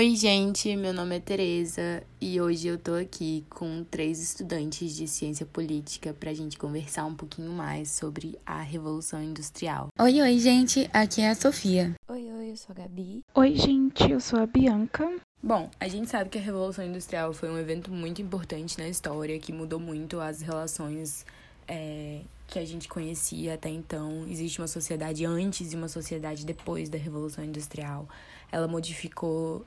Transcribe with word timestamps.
Oi, 0.00 0.16
gente, 0.16 0.74
meu 0.76 0.94
nome 0.94 1.16
é 1.16 1.20
Tereza 1.20 2.02
e 2.18 2.40
hoje 2.40 2.68
eu 2.68 2.78
tô 2.78 2.94
aqui 2.94 3.44
com 3.50 3.84
três 3.84 4.18
estudantes 4.18 4.96
de 4.96 5.06
ciência 5.06 5.44
política 5.44 6.14
pra 6.18 6.32
gente 6.32 6.56
conversar 6.56 7.04
um 7.04 7.14
pouquinho 7.14 7.52
mais 7.52 7.90
sobre 7.90 8.38
a 8.46 8.62
Revolução 8.62 9.22
Industrial. 9.22 9.88
Oi, 9.98 10.22
oi, 10.22 10.38
gente, 10.38 10.88
aqui 10.90 11.20
é 11.20 11.28
a 11.28 11.34
Sofia. 11.34 11.94
Oi, 12.08 12.32
oi, 12.32 12.50
eu 12.50 12.56
sou 12.56 12.74
a 12.74 12.80
Gabi. 12.80 13.20
Oi, 13.34 13.54
gente, 13.54 14.10
eu 14.10 14.20
sou 14.20 14.40
a 14.40 14.46
Bianca. 14.46 15.06
Bom, 15.42 15.68
a 15.78 15.86
gente 15.86 16.08
sabe 16.08 16.30
que 16.30 16.38
a 16.38 16.40
Revolução 16.40 16.82
Industrial 16.82 17.34
foi 17.34 17.50
um 17.50 17.58
evento 17.58 17.92
muito 17.92 18.22
importante 18.22 18.78
na 18.78 18.88
história 18.88 19.38
que 19.38 19.52
mudou 19.52 19.78
muito 19.78 20.18
as 20.18 20.40
relações 20.40 21.26
é, 21.68 22.22
que 22.46 22.58
a 22.58 22.64
gente 22.64 22.88
conhecia 22.88 23.52
até 23.52 23.68
então. 23.68 24.24
Existe 24.26 24.62
uma 24.62 24.66
sociedade 24.66 25.26
antes 25.26 25.74
e 25.74 25.76
uma 25.76 25.88
sociedade 25.88 26.46
depois 26.46 26.88
da 26.88 26.96
Revolução 26.96 27.44
Industrial. 27.44 28.08
Ela 28.50 28.66
modificou 28.66 29.66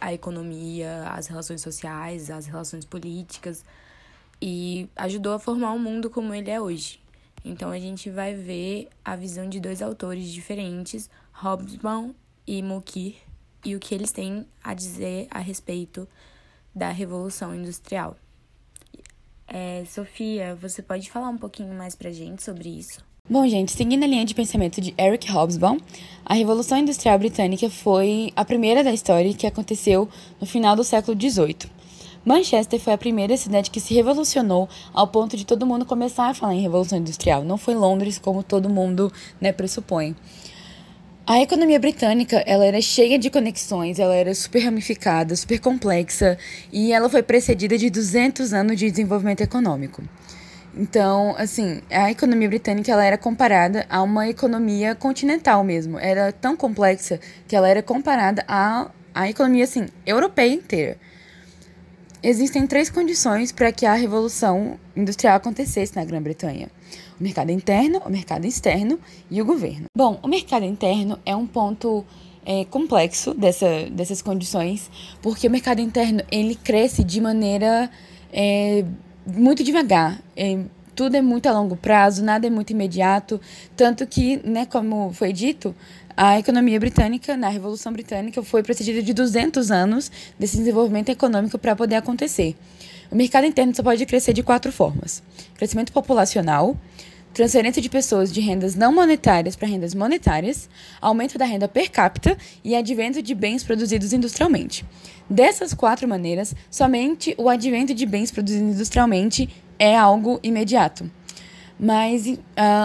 a 0.00 0.12
economia, 0.12 1.08
as 1.10 1.26
relações 1.26 1.60
sociais, 1.60 2.30
as 2.30 2.46
relações 2.46 2.84
políticas 2.84 3.64
e 4.40 4.88
ajudou 4.96 5.34
a 5.34 5.38
formar 5.38 5.72
o 5.72 5.78
mundo 5.78 6.10
como 6.10 6.34
ele 6.34 6.50
é 6.50 6.60
hoje. 6.60 7.00
Então 7.44 7.70
a 7.70 7.78
gente 7.78 8.10
vai 8.10 8.34
ver 8.34 8.88
a 9.04 9.14
visão 9.16 9.48
de 9.48 9.60
dois 9.60 9.82
autores 9.82 10.28
diferentes, 10.28 11.10
Hobsbawm 11.32 12.12
e 12.46 12.62
Mokir, 12.62 13.16
e 13.64 13.76
o 13.76 13.80
que 13.80 13.94
eles 13.94 14.12
têm 14.12 14.46
a 14.62 14.74
dizer 14.74 15.28
a 15.30 15.38
respeito 15.38 16.08
da 16.74 16.90
Revolução 16.90 17.54
Industrial. 17.54 18.16
É, 19.46 19.84
Sofia, 19.84 20.54
você 20.54 20.82
pode 20.82 21.10
falar 21.10 21.28
um 21.28 21.38
pouquinho 21.38 21.74
mais 21.74 21.94
pra 21.94 22.10
gente 22.10 22.42
sobre 22.42 22.68
isso? 22.68 23.04
Bom, 23.30 23.46
gente, 23.46 23.70
seguindo 23.70 24.02
a 24.02 24.06
linha 24.06 24.24
de 24.24 24.34
pensamento 24.34 24.80
de 24.80 24.92
Eric 24.98 25.30
Hobsbawm, 25.30 25.78
a 26.24 26.34
Revolução 26.34 26.76
Industrial 26.76 27.16
Britânica 27.16 27.70
foi 27.70 28.32
a 28.34 28.44
primeira 28.44 28.82
da 28.82 28.92
história 28.92 29.32
que 29.32 29.46
aconteceu 29.46 30.08
no 30.40 30.46
final 30.46 30.74
do 30.74 30.82
século 30.82 31.16
XVIII. 31.16 31.70
Manchester 32.24 32.80
foi 32.80 32.92
a 32.92 32.98
primeira 32.98 33.36
cidade 33.36 33.70
que 33.70 33.78
se 33.78 33.94
revolucionou 33.94 34.68
ao 34.92 35.06
ponto 35.06 35.36
de 35.36 35.46
todo 35.46 35.64
mundo 35.64 35.86
começar 35.86 36.30
a 36.30 36.34
falar 36.34 36.54
em 36.54 36.62
Revolução 36.62 36.98
Industrial. 36.98 37.44
Não 37.44 37.56
foi 37.56 37.76
Londres 37.76 38.18
como 38.18 38.42
todo 38.42 38.68
mundo 38.68 39.10
né, 39.40 39.52
pressupõe. 39.52 40.16
A 41.24 41.40
economia 41.40 41.78
britânica, 41.78 42.42
ela 42.44 42.66
era 42.66 42.82
cheia 42.82 43.16
de 43.16 43.30
conexões, 43.30 44.00
ela 44.00 44.16
era 44.16 44.34
super 44.34 44.64
ramificada, 44.64 45.36
super 45.36 45.60
complexa, 45.60 46.36
e 46.72 46.92
ela 46.92 47.08
foi 47.08 47.22
precedida 47.22 47.78
de 47.78 47.88
200 47.88 48.52
anos 48.52 48.76
de 48.76 48.90
desenvolvimento 48.90 49.42
econômico. 49.42 50.02
Então, 50.74 51.34
assim, 51.36 51.82
a 51.90 52.10
economia 52.10 52.48
britânica 52.48 52.90
ela 52.90 53.04
era 53.04 53.18
comparada 53.18 53.86
a 53.90 54.02
uma 54.02 54.28
economia 54.28 54.94
continental 54.94 55.62
mesmo. 55.62 55.98
Era 55.98 56.32
tão 56.32 56.56
complexa 56.56 57.20
que 57.46 57.54
ela 57.54 57.68
era 57.68 57.82
comparada 57.82 58.42
à, 58.48 58.90
à 59.14 59.28
economia, 59.28 59.64
assim, 59.64 59.86
europeia 60.06 60.52
inteira. 60.52 60.96
Existem 62.22 62.66
três 62.66 62.88
condições 62.88 63.50
para 63.50 63.72
que 63.72 63.84
a 63.84 63.94
revolução 63.94 64.78
industrial 64.96 65.36
acontecesse 65.36 65.96
na 65.96 66.04
Grã-Bretanha: 66.04 66.68
o 67.20 67.22
mercado 67.22 67.50
interno, 67.50 68.00
o 68.06 68.10
mercado 68.10 68.46
externo 68.46 68.98
e 69.30 69.42
o 69.42 69.44
governo. 69.44 69.86
Bom, 69.94 70.20
o 70.22 70.28
mercado 70.28 70.64
interno 70.64 71.18
é 71.26 71.34
um 71.34 71.46
ponto 71.46 72.04
é, 72.46 72.64
complexo 72.64 73.34
dessa, 73.34 73.90
dessas 73.90 74.22
condições, 74.22 74.90
porque 75.20 75.48
o 75.48 75.50
mercado 75.50 75.80
interno 75.80 76.22
ele 76.30 76.54
cresce 76.54 77.02
de 77.02 77.20
maneira 77.20 77.90
é, 78.32 78.84
muito 79.26 79.62
devagar. 79.62 80.20
É, 80.36 80.58
tudo 80.94 81.16
é 81.16 81.22
muito 81.22 81.46
a 81.46 81.52
longo 81.52 81.76
prazo, 81.76 82.22
nada 82.22 82.46
é 82.46 82.50
muito 82.50 82.70
imediato, 82.70 83.40
tanto 83.76 84.06
que, 84.06 84.36
né, 84.46 84.66
como 84.66 85.12
foi 85.12 85.32
dito, 85.32 85.74
a 86.16 86.38
economia 86.38 86.78
britânica, 86.78 87.36
na 87.36 87.48
Revolução 87.48 87.92
Britânica, 87.92 88.42
foi 88.42 88.62
precedida 88.62 89.02
de 89.02 89.14
200 89.14 89.70
anos 89.70 90.10
desse 90.38 90.58
desenvolvimento 90.58 91.08
econômico 91.08 91.58
para 91.58 91.74
poder 91.74 91.96
acontecer. 91.96 92.54
O 93.10 93.16
mercado 93.16 93.46
interno 93.46 93.74
só 93.74 93.82
pode 93.82 94.04
crescer 94.06 94.32
de 94.32 94.42
quatro 94.42 94.70
formas: 94.70 95.22
crescimento 95.56 95.92
populacional, 95.92 96.76
transferência 97.32 97.80
de 97.80 97.88
pessoas 97.88 98.32
de 98.32 98.40
rendas 98.40 98.74
não 98.74 98.92
monetárias 98.92 99.56
para 99.56 99.68
rendas 99.68 99.94
monetárias, 99.94 100.68
aumento 101.00 101.38
da 101.38 101.44
renda 101.44 101.66
per 101.68 101.90
capita 101.90 102.36
e 102.62 102.74
advento 102.74 103.22
de 103.22 103.34
bens 103.34 103.64
produzidos 103.64 104.12
industrialmente. 104.12 104.84
Dessas 105.28 105.72
quatro 105.72 106.06
maneiras, 106.06 106.54
somente 106.70 107.34
o 107.38 107.48
advento 107.48 107.94
de 107.94 108.04
bens 108.04 108.30
produzidos 108.30 108.74
industrialmente 108.74 109.48
é 109.78 109.96
algo 109.96 110.38
imediato. 110.42 111.10
Mas 111.78 112.26
uh, 112.26 112.38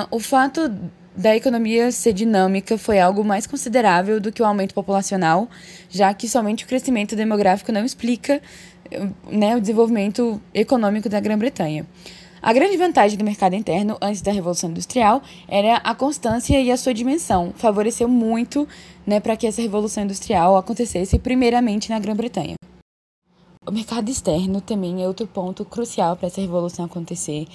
o 0.09 0.19
fato 0.19 0.72
da 1.16 1.35
economia 1.35 1.91
ser 1.91 2.14
dinâmica 2.14 2.78
foi 2.78 3.00
algo 3.00 3.24
mais 3.24 3.47
considerável 3.47 4.19
do 4.19 4.31
que 4.31 4.41
o 4.41 4.46
aumento 4.46 4.74
populacional, 4.74 5.50
já 5.90 6.14
que 6.14 6.29
somente 6.29 6.64
o 6.64 6.68
crescimento 6.68 7.16
demográfico 7.16 7.72
não 7.72 7.84
explica 7.84 8.41
né, 9.29 9.56
o 9.56 9.59
desenvolvimento 9.59 10.41
econômico 10.53 11.09
da 11.09 11.19
Grã-Bretanha. 11.19 11.85
A 12.41 12.53
grande 12.53 12.77
vantagem 12.77 13.17
do 13.17 13.23
mercado 13.23 13.55
interno 13.55 13.97
antes 13.99 14.21
da 14.21 14.31
Revolução 14.31 14.69
Industrial 14.69 15.21
era 15.47 15.77
a 15.77 15.95
constância 15.95 16.59
e 16.61 16.71
a 16.71 16.77
sua 16.77 16.93
dimensão. 16.93 17.51
Favoreceu 17.55 18.07
muito 18.07 18.67
né, 19.05 19.19
para 19.19 19.35
que 19.35 19.47
essa 19.47 19.61
Revolução 19.61 20.03
Industrial 20.03 20.55
acontecesse 20.55 21.17
primeiramente 21.17 21.89
na 21.89 21.99
Grã-Bretanha. 21.99 22.55
O 23.65 23.71
mercado 23.71 24.09
externo 24.09 24.61
também 24.61 25.03
é 25.03 25.07
outro 25.07 25.25
ponto 25.27 25.65
crucial 25.65 26.15
para 26.15 26.27
essa 26.27 26.39
revolução 26.39 26.85
acontecer. 26.85 27.47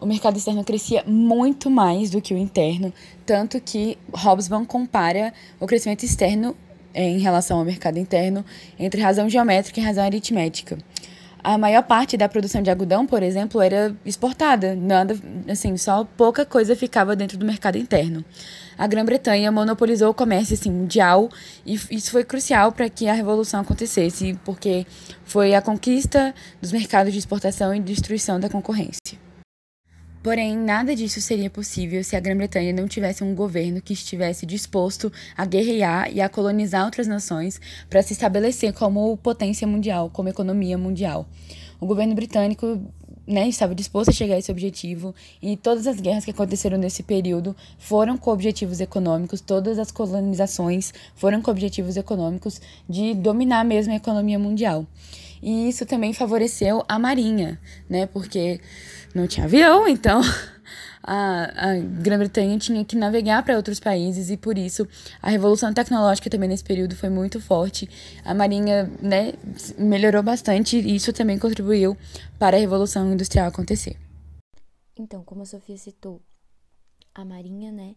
O 0.00 0.06
mercado 0.06 0.36
externo 0.36 0.64
crescia 0.64 1.04
muito 1.06 1.70
mais 1.70 2.10
do 2.10 2.20
que 2.20 2.34
o 2.34 2.38
interno, 2.38 2.92
tanto 3.24 3.60
que 3.60 3.96
Hobsbawm 4.12 4.64
compara 4.64 5.32
o 5.60 5.66
crescimento 5.66 6.04
externo 6.04 6.56
eh, 6.92 7.10
em 7.10 7.20
relação 7.20 7.58
ao 7.58 7.64
mercado 7.64 7.98
interno 7.98 8.44
entre 8.76 9.00
razão 9.00 9.28
geométrica 9.28 9.78
e 9.78 9.82
razão 9.84 10.04
aritmética 10.04 10.78
a 11.42 11.58
maior 11.58 11.82
parte 11.82 12.16
da 12.16 12.28
produção 12.28 12.62
de 12.62 12.70
algodão, 12.70 13.06
por 13.06 13.22
exemplo, 13.22 13.60
era 13.60 13.94
exportada. 14.04 14.76
Nada, 14.76 15.16
assim, 15.48 15.76
só 15.76 16.04
pouca 16.04 16.46
coisa 16.46 16.76
ficava 16.76 17.16
dentro 17.16 17.36
do 17.36 17.44
mercado 17.44 17.76
interno. 17.76 18.24
A 18.78 18.86
Grã-Bretanha 18.86 19.50
monopolizou 19.50 20.10
o 20.10 20.14
comércio 20.14 20.54
assim, 20.54 20.70
mundial 20.70 21.28
e 21.66 21.74
isso 21.90 22.10
foi 22.10 22.24
crucial 22.24 22.72
para 22.72 22.88
que 22.88 23.08
a 23.08 23.12
revolução 23.12 23.60
acontecesse, 23.60 24.38
porque 24.44 24.86
foi 25.24 25.54
a 25.54 25.60
conquista 25.60 26.34
dos 26.60 26.72
mercados 26.72 27.12
de 27.12 27.18
exportação 27.18 27.74
e 27.74 27.80
destruição 27.80 28.38
da 28.38 28.48
concorrência. 28.48 29.18
Porém, 30.22 30.56
nada 30.56 30.94
disso 30.94 31.20
seria 31.20 31.50
possível 31.50 32.04
se 32.04 32.14
a 32.14 32.20
Grã-Bretanha 32.20 32.72
não 32.72 32.86
tivesse 32.86 33.24
um 33.24 33.34
governo 33.34 33.82
que 33.82 33.92
estivesse 33.92 34.46
disposto 34.46 35.12
a 35.36 35.44
guerrear 35.44 36.12
e 36.14 36.20
a 36.20 36.28
colonizar 36.28 36.84
outras 36.84 37.08
nações 37.08 37.60
para 37.90 38.02
se 38.02 38.12
estabelecer 38.12 38.72
como 38.72 39.16
potência 39.16 39.66
mundial, 39.66 40.08
como 40.10 40.28
economia 40.28 40.78
mundial. 40.78 41.26
O 41.80 41.86
governo 41.86 42.14
britânico 42.14 42.80
né, 43.26 43.48
estava 43.48 43.74
disposto 43.74 44.10
a 44.10 44.12
chegar 44.12 44.36
a 44.36 44.38
esse 44.38 44.52
objetivo 44.52 45.12
e 45.42 45.56
todas 45.56 45.88
as 45.88 46.00
guerras 46.00 46.24
que 46.24 46.30
aconteceram 46.30 46.78
nesse 46.78 47.02
período 47.02 47.56
foram 47.76 48.16
com 48.16 48.30
objetivos 48.30 48.80
econômicos, 48.80 49.40
todas 49.40 49.76
as 49.76 49.90
colonizações 49.90 50.94
foram 51.16 51.42
com 51.42 51.50
objetivos 51.50 51.96
econômicos 51.96 52.60
de 52.88 53.12
dominar 53.14 53.64
mesmo 53.64 53.92
a 53.92 53.96
economia 53.96 54.38
mundial. 54.38 54.86
E 55.42 55.68
isso 55.68 55.84
também 55.84 56.12
favoreceu 56.12 56.84
a 56.88 56.98
marinha, 56.98 57.60
né, 57.90 58.06
porque 58.06 58.60
não 59.14 59.26
tinha 59.26 59.44
avião, 59.44 59.86
então 59.88 60.22
a, 61.02 61.70
a 61.70 61.78
Grã-Bretanha 61.80 62.56
tinha 62.58 62.84
que 62.84 62.94
navegar 62.94 63.42
para 63.42 63.56
outros 63.56 63.80
países 63.80 64.30
e 64.30 64.36
por 64.36 64.56
isso 64.56 64.86
a 65.20 65.28
revolução 65.28 65.74
tecnológica 65.74 66.30
também 66.30 66.48
nesse 66.48 66.62
período 66.62 66.94
foi 66.94 67.10
muito 67.10 67.40
forte. 67.40 67.88
A 68.24 68.32
marinha 68.32 68.90
né, 69.00 69.32
melhorou 69.76 70.22
bastante 70.22 70.78
e 70.78 70.94
isso 70.94 71.12
também 71.12 71.38
contribuiu 71.38 71.96
para 72.38 72.56
a 72.56 72.60
revolução 72.60 73.12
industrial 73.12 73.48
acontecer. 73.48 73.96
Então, 74.96 75.24
como 75.24 75.42
a 75.42 75.46
Sofia 75.46 75.76
citou, 75.76 76.20
a 77.14 77.24
marinha, 77.24 77.72
né? 77.72 77.96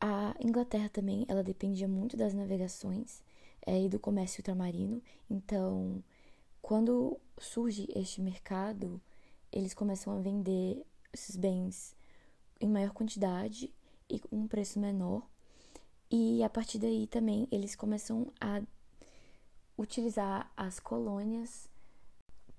A 0.00 0.34
Inglaterra 0.40 0.88
também, 0.88 1.24
ela 1.28 1.42
dependia 1.42 1.88
muito 1.88 2.16
das 2.16 2.34
navegações 2.34 3.22
é, 3.66 3.82
e 3.82 3.88
do 3.88 3.98
comércio 3.98 4.40
ultramarino. 4.40 5.02
Então, 5.30 6.02
quando 6.60 7.18
surge 7.38 7.88
este 7.94 8.20
mercado 8.20 9.00
eles 9.52 9.74
começam 9.74 10.16
a 10.16 10.20
vender 10.20 10.82
esses 11.12 11.36
bens 11.36 11.94
em 12.58 12.68
maior 12.68 12.90
quantidade 12.92 13.70
e 14.08 14.18
com 14.18 14.36
um 14.36 14.48
preço 14.48 14.80
menor. 14.80 15.28
E 16.10 16.42
a 16.42 16.48
partir 16.48 16.78
daí 16.78 17.06
também 17.06 17.46
eles 17.50 17.76
começam 17.76 18.32
a 18.40 18.62
utilizar 19.76 20.50
as 20.56 20.80
colônias 20.80 21.68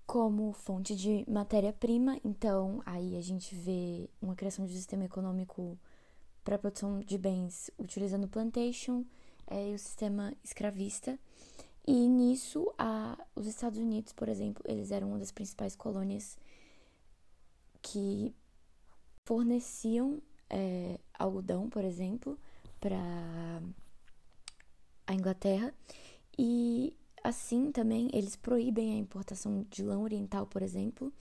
como 0.06 0.54
fonte 0.54 0.96
de 0.96 1.26
matéria-prima. 1.28 2.20
Então, 2.24 2.82
aí 2.86 3.18
a 3.18 3.22
gente 3.22 3.56
vê 3.56 4.10
uma 4.22 4.36
criação 4.36 4.66
de 4.66 4.74
sistema 4.74 5.06
econômico 5.06 5.78
para 6.44 6.56
a 6.56 6.60
produção 6.60 7.00
de 7.00 7.18
bens 7.18 7.72
utilizando 7.80 8.28
plantation 8.28 9.06
é, 9.48 9.72
e 9.72 9.76
o 9.76 9.80
sistema 9.80 10.34
escravista. 10.44 11.18
E 11.86 12.08
nisso, 12.08 12.74
a, 12.78 13.18
os 13.36 13.46
Estados 13.46 13.78
Unidos, 13.78 14.14
por 14.14 14.30
exemplo, 14.30 14.64
eles 14.68 14.92
eram 14.92 15.10
uma 15.10 15.20
das 15.20 15.32
principais 15.32 15.76
colônias 15.76 16.38
que 17.82 18.34
forneciam 19.26 20.22
é, 20.50 20.98
algodão, 21.18 21.70
por 21.70 21.84
exemplo, 21.84 22.40
para 22.80 23.62
a 25.06 25.14
Inglaterra. 25.14 25.74
E 26.38 26.96
assim 27.24 27.72
também 27.72 28.10
eles 28.14 28.36
proíbem 28.36 28.94
a 28.94 28.98
importação 28.98 29.66
de 29.70 29.84
lã 29.84 30.00
oriental, 30.00 30.46
por 30.46 30.62
exemplo, 30.62 31.12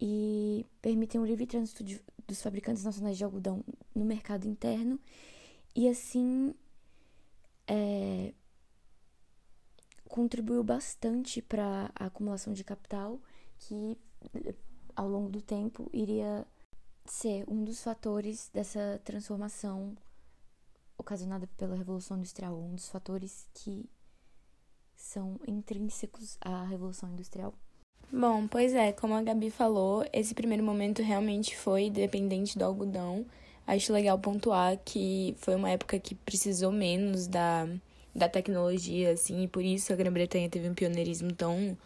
e 0.00 0.64
permitem 0.82 1.20
o 1.20 1.24
livre 1.24 1.46
trânsito 1.46 1.82
de, 1.82 2.00
dos 2.26 2.42
fabricantes 2.42 2.84
nacionais 2.84 3.16
de 3.16 3.24
algodão 3.24 3.64
no 3.94 4.04
mercado 4.04 4.46
interno 4.46 4.98
e 5.74 5.88
assim 5.88 6.54
é, 7.66 8.32
contribuiu 10.08 10.62
bastante 10.62 11.42
para 11.42 11.90
a 11.94 12.06
acumulação 12.06 12.52
de 12.52 12.64
capital 12.64 13.20
que 13.58 13.98
ao 14.94 15.08
longo 15.08 15.28
do 15.28 15.42
tempo 15.42 15.90
iria 15.92 16.46
ser 17.04 17.44
um 17.48 17.64
dos 17.64 17.82
fatores 17.82 18.50
dessa 18.52 19.00
transformação 19.04 19.96
ocasionada 20.98 21.46
pela 21.56 21.76
Revolução 21.76 22.16
Industrial, 22.16 22.56
um 22.58 22.74
dos 22.74 22.88
fatores 22.88 23.46
que 23.54 23.88
são 24.94 25.38
intrínsecos 25.46 26.36
à 26.40 26.64
Revolução 26.64 27.10
Industrial. 27.10 27.54
Bom, 28.10 28.46
pois 28.46 28.72
é, 28.72 28.92
como 28.92 29.14
a 29.14 29.22
Gabi 29.22 29.50
falou, 29.50 30.04
esse 30.12 30.34
primeiro 30.34 30.62
momento 30.62 31.02
realmente 31.02 31.56
foi 31.56 31.90
dependente 31.90 32.58
do 32.58 32.64
algodão. 32.64 33.26
Acho 33.66 33.92
legal 33.92 34.18
pontuar 34.18 34.78
que 34.84 35.34
foi 35.38 35.54
uma 35.56 35.70
época 35.70 35.98
que 35.98 36.14
precisou 36.14 36.70
menos 36.70 37.26
da, 37.26 37.68
da 38.14 38.28
tecnologia, 38.28 39.12
assim, 39.12 39.42
e 39.42 39.48
por 39.48 39.64
isso 39.64 39.92
a 39.92 39.96
Grã-Bretanha 39.96 40.48
teve 40.48 40.68
um 40.68 40.74
pioneirismo 40.74 41.32
tão, 41.32 41.76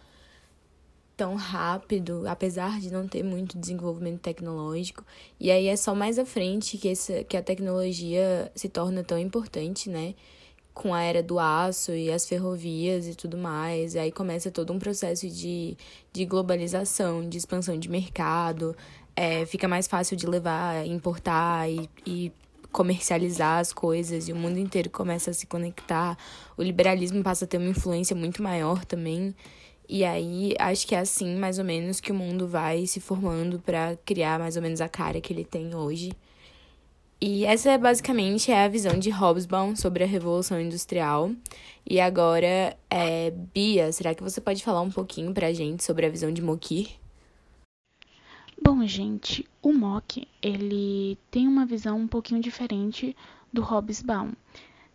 tão 1.16 1.34
rápido, 1.36 2.24
apesar 2.28 2.78
de 2.80 2.92
não 2.92 3.08
ter 3.08 3.22
muito 3.22 3.58
desenvolvimento 3.58 4.20
tecnológico. 4.20 5.04
E 5.38 5.50
aí 5.50 5.68
é 5.68 5.76
só 5.76 5.94
mais 5.94 6.18
à 6.18 6.26
frente 6.26 6.76
que, 6.76 6.88
essa, 6.88 7.24
que 7.24 7.36
a 7.36 7.42
tecnologia 7.42 8.52
se 8.54 8.68
torna 8.68 9.02
tão 9.02 9.18
importante, 9.18 9.88
né? 9.88 10.14
com 10.72 10.94
a 10.94 11.02
era 11.02 11.22
do 11.22 11.38
aço 11.38 11.92
e 11.92 12.10
as 12.10 12.26
ferrovias 12.26 13.06
e 13.06 13.14
tudo 13.14 13.36
mais. 13.36 13.94
E 13.94 13.98
aí 13.98 14.10
começa 14.10 14.50
todo 14.50 14.72
um 14.72 14.78
processo 14.78 15.28
de, 15.28 15.76
de 16.12 16.24
globalização, 16.24 17.28
de 17.28 17.36
expansão 17.36 17.78
de 17.78 17.88
mercado. 17.88 18.74
É, 19.22 19.44
fica 19.44 19.68
mais 19.68 19.86
fácil 19.86 20.16
de 20.16 20.26
levar, 20.26 20.86
importar 20.86 21.70
e, 21.70 21.90
e 22.06 22.32
comercializar 22.72 23.58
as 23.58 23.70
coisas 23.70 24.28
e 24.28 24.32
o 24.32 24.36
mundo 24.36 24.58
inteiro 24.58 24.88
começa 24.88 25.30
a 25.30 25.34
se 25.34 25.46
conectar. 25.46 26.16
O 26.56 26.62
liberalismo 26.62 27.22
passa 27.22 27.44
a 27.44 27.48
ter 27.48 27.58
uma 27.58 27.68
influência 27.68 28.16
muito 28.16 28.42
maior 28.42 28.82
também. 28.82 29.34
E 29.86 30.06
aí 30.06 30.54
acho 30.58 30.86
que 30.86 30.94
é 30.94 31.00
assim, 31.00 31.36
mais 31.36 31.58
ou 31.58 31.66
menos, 31.66 32.00
que 32.00 32.10
o 32.10 32.14
mundo 32.14 32.48
vai 32.48 32.86
se 32.86 32.98
formando 32.98 33.58
para 33.58 33.94
criar 34.06 34.38
mais 34.38 34.56
ou 34.56 34.62
menos 34.62 34.80
a 34.80 34.88
cara 34.88 35.20
que 35.20 35.34
ele 35.34 35.44
tem 35.44 35.74
hoje. 35.74 36.12
E 37.20 37.44
essa 37.44 37.76
basicamente 37.76 38.50
é 38.50 38.64
a 38.64 38.68
visão 38.68 38.98
de 38.98 39.10
Hobsbawm 39.10 39.76
sobre 39.76 40.02
a 40.02 40.06
Revolução 40.06 40.58
Industrial. 40.58 41.30
E 41.86 42.00
agora, 42.00 42.74
é, 42.88 43.30
Bia, 43.52 43.92
será 43.92 44.14
que 44.14 44.22
você 44.22 44.40
pode 44.40 44.64
falar 44.64 44.80
um 44.80 44.90
pouquinho 44.90 45.34
pra 45.34 45.52
gente 45.52 45.84
sobre 45.84 46.06
a 46.06 46.08
visão 46.08 46.32
de 46.32 46.40
Mokir? 46.40 46.99
Bom, 48.62 48.86
gente, 48.86 49.48
o 49.62 49.72
Mock, 49.72 50.28
ele 50.42 51.16
tem 51.30 51.48
uma 51.48 51.64
visão 51.64 51.98
um 51.98 52.06
pouquinho 52.06 52.42
diferente 52.42 53.16
do 53.50 53.62
Hobsbawm, 53.62 54.32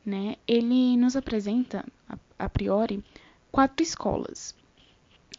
né? 0.06 0.36
Ele 0.48 0.96
nos 0.96 1.16
apresenta, 1.16 1.84
a, 2.08 2.16
a 2.38 2.48
priori, 2.48 3.04
quatro 3.52 3.82
escolas. 3.82 4.56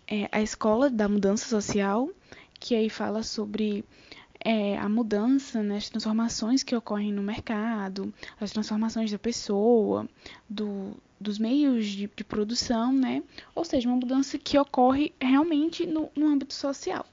É 0.09 0.29
a 0.33 0.43
escola 0.43 0.91
da 0.91 1.09
mudança 1.09 1.47
social, 1.47 2.11
que 2.59 2.75
aí 2.75 2.91
fala 2.91 3.23
sobre 3.23 3.85
é, 4.45 4.77
a 4.77 4.89
mudança, 4.89 5.63
né, 5.63 5.77
as 5.77 5.89
transformações 5.89 6.65
que 6.65 6.75
ocorrem 6.75 7.13
no 7.13 7.23
mercado, 7.23 8.13
as 8.41 8.51
transformações 8.51 9.11
da 9.11 9.19
pessoa, 9.21 10.09
do, 10.51 10.97
dos 11.21 11.39
meios 11.39 11.87
de, 11.87 12.11
de, 12.15 12.25
produção, 12.25 12.93
né? 12.93 13.23
Ou 13.55 13.65
seja, 13.65 13.89
uma 13.89 13.97
mudança 13.97 14.37
que 14.37 14.59
ocorre 14.59 15.15
realmente 15.21 15.87
no, 15.87 16.11
no 16.17 16.27
âmbito 16.27 16.55
social. 16.55 17.07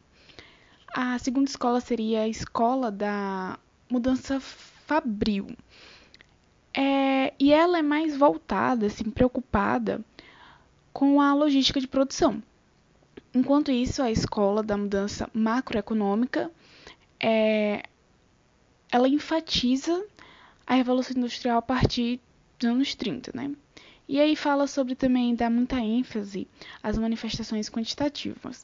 A 0.95 1.17
segunda 1.17 1.49
escola 1.49 1.81
seria 1.81 2.21
a 2.21 2.27
escola 2.27 2.91
da 2.91 3.57
mudança 3.89 4.39
fabril. 4.39 5.47
É, 6.71 7.33
e 7.39 7.51
ela 7.51 7.79
é 7.79 7.81
mais 7.81 8.15
voltada, 8.15 8.85
assim, 8.85 9.09
preocupada 9.09 10.05
com 10.93 11.19
a 11.19 11.33
logística 11.33 11.81
de 11.81 11.87
produção. 11.87 12.43
Enquanto 13.33 13.71
isso, 13.71 14.03
a 14.03 14.11
escola 14.11 14.61
da 14.61 14.77
mudança 14.77 15.27
macroeconômica 15.33 16.51
é, 17.19 17.81
ela 18.91 19.07
enfatiza 19.07 20.05
a 20.67 20.75
Revolução 20.75 21.17
Industrial 21.17 21.57
a 21.57 21.61
partir 21.63 22.21
dos 22.59 22.69
anos 22.69 22.93
30, 22.93 23.31
né? 23.33 23.51
E 24.07 24.19
aí 24.19 24.35
fala 24.35 24.67
sobre 24.67 24.93
também 24.93 25.33
dar 25.33 25.49
muita 25.49 25.79
ênfase 25.79 26.47
às 26.83 26.99
manifestações 26.99 27.67
quantitativas. 27.67 28.63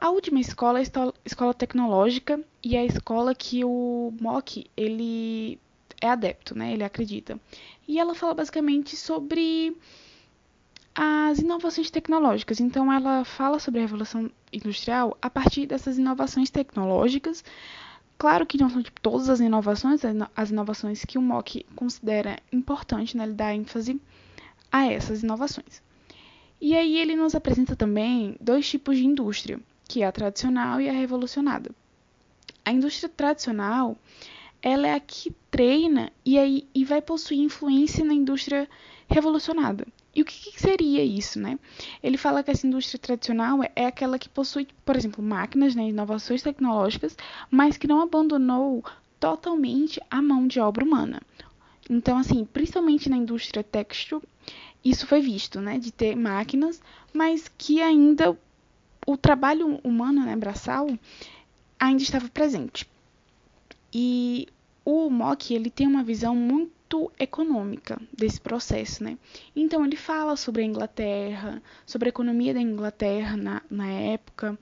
A 0.00 0.10
última 0.10 0.40
escola 0.40 0.80
é 0.80 0.82
a 0.82 1.12
escola 1.24 1.54
tecnológica 1.54 2.40
e 2.62 2.76
é 2.76 2.80
a 2.80 2.84
escola 2.84 3.34
que 3.34 3.64
o 3.64 4.12
Mock 4.20 4.66
ele 4.76 5.58
é 6.00 6.08
adepto, 6.08 6.56
né? 6.56 6.72
Ele 6.72 6.84
acredita. 6.84 7.38
E 7.86 7.98
ela 7.98 8.14
fala 8.14 8.34
basicamente 8.34 8.96
sobre 8.96 9.76
as 10.94 11.38
inovações 11.38 11.90
tecnológicas. 11.90 12.60
Então 12.60 12.92
ela 12.92 13.24
fala 13.24 13.58
sobre 13.58 13.80
a 13.80 13.82
revolução 13.82 14.30
industrial 14.52 15.16
a 15.22 15.30
partir 15.30 15.66
dessas 15.66 15.98
inovações 15.98 16.50
tecnológicas, 16.50 17.44
Claro 18.22 18.46
que 18.46 18.56
não 18.56 18.70
são 18.70 18.80
tipo, 18.80 19.00
todas 19.00 19.28
as 19.28 19.40
inovações, 19.40 20.00
as 20.36 20.50
inovações 20.50 21.04
que 21.04 21.18
o 21.18 21.20
MOC 21.20 21.66
considera 21.74 22.38
importante, 22.52 23.16
né, 23.16 23.24
ele 23.24 23.32
dá 23.32 23.52
ênfase 23.52 24.00
a 24.70 24.86
essas 24.86 25.24
inovações. 25.24 25.82
E 26.64 26.76
aí 26.76 26.96
ele 26.96 27.16
nos 27.16 27.34
apresenta 27.34 27.74
também 27.74 28.36
dois 28.40 28.68
tipos 28.70 28.96
de 28.96 29.04
indústria, 29.04 29.58
que 29.88 30.00
é 30.00 30.06
a 30.06 30.12
tradicional 30.12 30.80
e 30.80 30.88
a 30.88 30.92
revolucionada. 30.92 31.72
A 32.64 32.70
indústria 32.70 33.08
tradicional, 33.08 33.98
ela 34.62 34.86
é 34.86 34.94
a 34.94 35.00
que 35.00 35.34
treina 35.50 36.12
e 36.24 36.38
aí 36.38 36.64
e 36.72 36.84
vai 36.84 37.02
possuir 37.02 37.40
influência 37.40 38.04
na 38.04 38.14
indústria 38.14 38.70
revolucionada. 39.08 39.84
E 40.14 40.22
o 40.22 40.24
que, 40.24 40.52
que, 40.52 40.60
seria 40.60 41.02
isso, 41.02 41.40
né? 41.40 41.58
Ele 42.00 42.16
fala 42.16 42.44
que 42.44 42.52
essa 42.52 42.64
indústria 42.64 42.96
tradicional 42.96 43.60
é, 43.64 43.72
é 43.74 43.86
aquela 43.86 44.16
que 44.16 44.28
possui, 44.28 44.68
por 44.84 44.94
exemplo, 44.94 45.20
máquinas, 45.20 45.74
né, 45.74 45.88
inovações 45.88 46.42
tecnológicas, 46.42 47.16
mas 47.50 47.76
que 47.76 47.88
não 47.88 48.00
abandonou 48.00 48.84
totalmente 49.18 50.00
a 50.08 50.22
mão 50.22 50.46
de 50.46 50.60
obra 50.60 50.84
humana. 50.84 51.20
Então, 51.92 52.16
assim, 52.18 52.44
principalmente 52.44 53.08
na 53.08 53.16
indústria 53.16 53.62
têxtil, 53.62 54.22
isso 54.84 55.06
foi 55.06 55.20
visto, 55.20 55.60
né, 55.60 55.78
de 55.78 55.92
ter 55.92 56.16
máquinas, 56.16 56.80
mas 57.12 57.50
que 57.58 57.80
ainda 57.82 58.36
o 59.06 59.16
trabalho 59.16 59.78
humano, 59.84 60.24
né, 60.24 60.34
braçal, 60.34 60.88
ainda 61.78 62.02
estava 62.02 62.28
presente. 62.28 62.88
E 63.92 64.48
o 64.84 65.10
Mock, 65.10 65.52
ele 65.52 65.70
tem 65.70 65.86
uma 65.86 66.02
visão 66.02 66.34
muito 66.34 66.72
muito 66.92 67.12
econômica 67.18 67.98
desse 68.12 68.40
processo, 68.40 69.02
né? 69.02 69.16
Então 69.56 69.84
ele 69.84 69.96
fala 69.96 70.36
sobre 70.36 70.62
a 70.62 70.64
Inglaterra, 70.66 71.62
sobre 71.86 72.08
a 72.08 72.10
economia 72.10 72.52
da 72.52 72.60
Inglaterra 72.60 73.36
na, 73.36 73.62
na 73.70 73.88
época, 73.88 74.58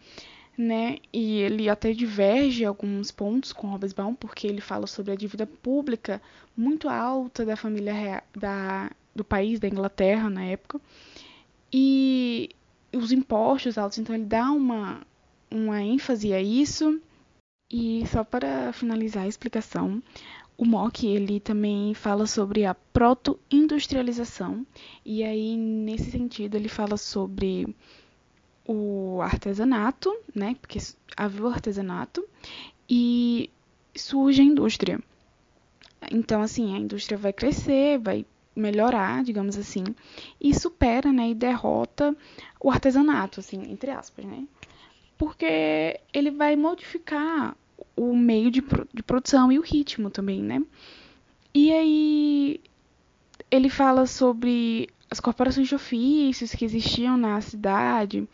né? 0.56 0.98
E 1.12 1.38
ele 1.38 1.68
até 1.68 1.92
diverge 1.92 2.64
alguns 2.64 3.10
pontos 3.10 3.52
com 3.52 3.72
Hobsbawm, 3.72 4.14
porque 4.14 4.46
ele 4.46 4.60
fala 4.60 4.86
sobre 4.86 5.12
a 5.12 5.16
dívida 5.16 5.46
pública 5.46 6.20
muito 6.56 6.88
alta 6.88 7.44
da 7.44 7.56
família 7.56 8.22
da, 8.36 8.90
do 9.14 9.24
país 9.24 9.58
da 9.58 9.68
Inglaterra 9.68 10.28
na 10.28 10.44
época 10.44 10.80
e 11.72 12.50
os 12.92 13.12
impostos 13.12 13.78
altos. 13.78 13.98
Então 13.98 14.14
ele 14.14 14.24
dá 14.24 14.50
uma 14.50 15.00
uma 15.50 15.82
ênfase 15.82 16.32
a 16.32 16.40
isso. 16.40 17.00
E 17.72 18.04
só 18.06 18.24
para 18.24 18.72
finalizar 18.72 19.24
a 19.24 19.28
explicação, 19.28 20.02
o 20.58 20.64
MOC 20.64 21.06
ele 21.06 21.38
também 21.38 21.94
fala 21.94 22.26
sobre 22.26 22.64
a 22.64 22.74
proto-industrialização 22.74 24.66
e 25.04 25.22
aí 25.22 25.56
nesse 25.56 26.10
sentido 26.10 26.56
ele 26.56 26.68
fala 26.68 26.96
sobre 26.96 27.74
o 28.66 29.20
artesanato, 29.22 30.14
né? 30.34 30.56
Porque 30.60 30.78
havia 31.16 31.42
o 31.42 31.48
artesanato 31.48 32.24
e 32.88 33.50
surge 33.94 34.40
a 34.42 34.44
indústria. 34.44 35.00
Então 36.10 36.40
assim 36.42 36.74
a 36.74 36.78
indústria 36.78 37.18
vai 37.18 37.32
crescer, 37.32 37.98
vai 37.98 38.24
melhorar, 38.54 39.22
digamos 39.22 39.56
assim, 39.56 39.84
e 40.40 40.52
supera, 40.54 41.12
né, 41.12 41.30
e 41.30 41.34
derrota 41.34 42.14
o 42.60 42.70
artesanato, 42.70 43.40
assim, 43.40 43.62
entre 43.70 43.90
aspas, 43.90 44.24
né? 44.24 44.46
Porque 45.16 46.00
ele 46.12 46.30
vai 46.30 46.56
modificar 46.56 47.56
o 47.96 48.16
meio 48.16 48.50
de, 48.50 48.62
de 48.92 49.02
produção 49.02 49.52
e 49.52 49.58
o 49.58 49.62
ritmo 49.62 50.10
também, 50.10 50.42
né? 50.42 50.62
E 51.54 51.72
aí 51.72 52.60
ele 53.50 53.68
fala 53.68 54.06
sobre 54.06 54.88
as 55.10 55.20
corporações 55.20 55.68
de 55.68 55.74
ofícios 55.74 56.52
que 56.52 56.64
existiam 56.64 57.16
na 57.16 57.40
cidade, 57.40 58.28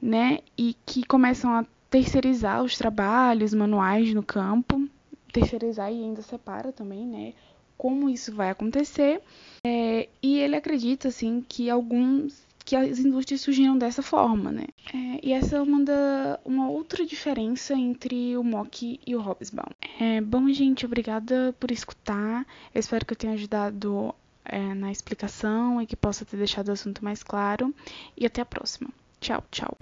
né? 0.00 0.38
E 0.56 0.74
que 0.86 1.04
começam 1.04 1.50
a 1.52 1.64
terceirizar 1.90 2.62
os 2.62 2.76
trabalhos 2.76 3.54
manuais 3.54 4.12
no 4.14 4.22
campo, 4.22 4.88
terceirizar 5.32 5.92
e 5.92 6.02
ainda 6.02 6.22
separa 6.22 6.72
também, 6.72 7.06
né? 7.06 7.32
como 7.76 8.08
isso 8.08 8.34
vai 8.34 8.50
acontecer. 8.50 9.20
É, 9.64 10.08
e 10.22 10.38
ele 10.38 10.56
acredita 10.56 11.08
assim 11.08 11.44
que 11.46 11.68
alguns 11.70 12.44
que 12.64 12.74
as 12.74 12.98
indústrias 12.98 13.42
surgiram 13.42 13.78
dessa 13.78 14.02
forma, 14.02 14.50
né? 14.50 14.64
É, 14.92 15.20
e 15.22 15.32
essa 15.32 15.56
é 15.56 15.60
uma, 15.60 15.84
da, 15.84 16.40
uma 16.44 16.68
outra 16.68 17.06
diferença 17.06 17.74
entre 17.74 18.36
o 18.36 18.42
Mock 18.42 18.98
e 19.06 19.14
o 19.14 19.20
Hobsbawm. 19.20 19.70
É, 20.00 20.20
bom, 20.20 20.48
gente, 20.52 20.84
obrigada 20.84 21.54
por 21.60 21.70
escutar. 21.70 22.44
Eu 22.74 22.80
espero 22.80 23.06
que 23.06 23.12
eu 23.12 23.16
tenha 23.16 23.34
ajudado 23.34 24.12
é, 24.48 24.74
na 24.74 24.90
explicação 24.90 25.80
e 25.80 25.86
que 25.86 25.96
possa 25.96 26.24
ter 26.24 26.36
deixado 26.36 26.68
o 26.68 26.72
assunto 26.72 27.04
mais 27.04 27.22
claro. 27.22 27.74
E 28.16 28.26
até 28.26 28.42
a 28.42 28.46
próxima. 28.46 28.90
Tchau, 29.20 29.42
tchau. 29.50 29.76